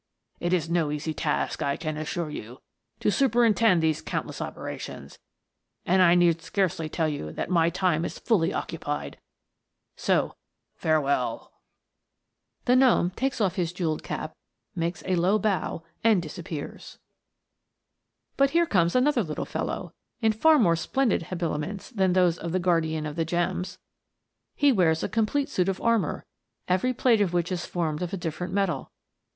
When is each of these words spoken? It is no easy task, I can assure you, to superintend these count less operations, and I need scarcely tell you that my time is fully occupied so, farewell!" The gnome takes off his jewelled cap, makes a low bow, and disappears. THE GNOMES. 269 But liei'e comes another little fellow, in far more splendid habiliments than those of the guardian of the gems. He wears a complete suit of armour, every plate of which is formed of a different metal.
It 0.39 0.51
is 0.51 0.67
no 0.67 0.89
easy 0.89 1.13
task, 1.13 1.61
I 1.61 1.77
can 1.77 1.95
assure 1.95 2.31
you, 2.31 2.57
to 3.01 3.11
superintend 3.11 3.83
these 3.83 4.01
count 4.01 4.25
less 4.25 4.41
operations, 4.41 5.19
and 5.85 6.01
I 6.01 6.15
need 6.15 6.41
scarcely 6.41 6.89
tell 6.89 7.07
you 7.07 7.31
that 7.33 7.51
my 7.51 7.69
time 7.69 8.03
is 8.03 8.17
fully 8.17 8.51
occupied 8.51 9.19
so, 9.95 10.35
farewell!" 10.75 11.53
The 12.65 12.75
gnome 12.75 13.11
takes 13.11 13.39
off 13.39 13.57
his 13.57 13.71
jewelled 13.73 14.01
cap, 14.01 14.35
makes 14.73 15.03
a 15.05 15.17
low 15.17 15.37
bow, 15.37 15.83
and 16.03 16.19
disappears. 16.19 16.97
THE 18.37 18.45
GNOMES. 18.45 18.53
269 18.53 18.65
But 18.65 18.71
liei'e 18.71 18.71
comes 18.71 18.95
another 18.95 19.21
little 19.21 19.45
fellow, 19.45 19.93
in 20.19 20.31
far 20.31 20.57
more 20.57 20.75
splendid 20.75 21.27
habiliments 21.27 21.91
than 21.91 22.13
those 22.13 22.39
of 22.39 22.51
the 22.53 22.57
guardian 22.59 23.05
of 23.05 23.15
the 23.17 23.23
gems. 23.25 23.77
He 24.55 24.71
wears 24.71 25.03
a 25.03 25.07
complete 25.09 25.47
suit 25.47 25.69
of 25.69 25.79
armour, 25.79 26.25
every 26.67 26.91
plate 26.91 27.21
of 27.21 27.33
which 27.33 27.51
is 27.51 27.67
formed 27.67 28.01
of 28.01 28.11
a 28.11 28.17
different 28.17 28.51
metal. 28.51 28.91